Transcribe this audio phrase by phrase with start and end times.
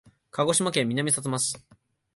[0.31, 1.55] 鹿児島県南さつま市